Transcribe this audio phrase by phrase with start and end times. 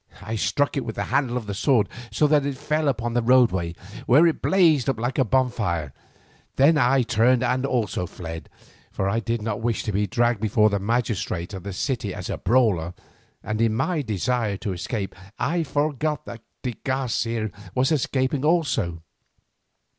[0.23, 3.21] I struck it with the handle of the sword, so that it fell upon the
[3.21, 3.75] roadway,
[4.07, 5.93] where it blazed up like a bonfire.
[6.55, 8.49] Then I turned also and fled,
[8.91, 12.31] for I did not wish to be dragged before the magistrates of the city as
[12.31, 12.95] a brawler,
[13.43, 19.03] and in my desire to escape I forgot that de Garcia was escaping also.